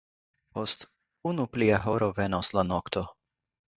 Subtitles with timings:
[0.57, 0.85] Post
[1.31, 3.05] unu plia horo venos la nokto.